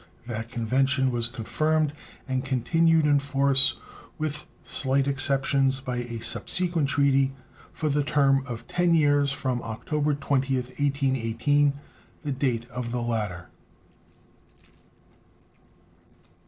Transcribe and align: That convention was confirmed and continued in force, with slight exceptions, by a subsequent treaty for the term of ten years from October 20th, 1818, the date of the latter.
That 0.25 0.49
convention 0.49 1.11
was 1.11 1.27
confirmed 1.27 1.93
and 2.27 2.43
continued 2.43 3.05
in 3.05 3.19
force, 3.19 3.77
with 4.17 4.47
slight 4.63 5.07
exceptions, 5.07 5.79
by 5.79 5.97
a 5.97 6.21
subsequent 6.23 6.89
treaty 6.89 7.33
for 7.71 7.87
the 7.87 8.03
term 8.03 8.43
of 8.47 8.67
ten 8.67 8.95
years 8.95 9.31
from 9.31 9.61
October 9.61 10.15
20th, 10.15 10.79
1818, 10.81 11.73
the 12.23 12.31
date 12.31 12.67
of 12.71 12.89
the 12.91 12.99
latter. 13.03 13.49